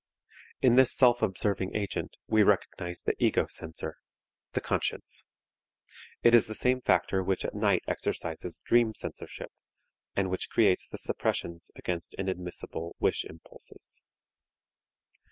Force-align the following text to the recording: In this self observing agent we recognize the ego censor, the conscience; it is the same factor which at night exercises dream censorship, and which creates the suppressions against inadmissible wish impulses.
In 0.63 0.77
this 0.77 0.95
self 0.97 1.21
observing 1.21 1.75
agent 1.75 2.17
we 2.25 2.41
recognize 2.41 3.01
the 3.03 3.13
ego 3.23 3.45
censor, 3.47 3.97
the 4.53 4.59
conscience; 4.59 5.27
it 6.23 6.33
is 6.33 6.47
the 6.47 6.55
same 6.55 6.81
factor 6.81 7.21
which 7.23 7.45
at 7.45 7.53
night 7.53 7.83
exercises 7.87 8.63
dream 8.65 8.95
censorship, 8.95 9.51
and 10.15 10.31
which 10.31 10.49
creates 10.49 10.87
the 10.87 10.97
suppressions 10.97 11.69
against 11.75 12.15
inadmissible 12.15 12.95
wish 12.97 13.23
impulses. 13.25 14.03